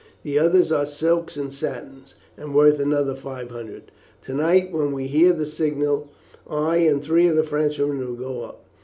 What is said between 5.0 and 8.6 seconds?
hear the signal, I and three of the Frenchmen will go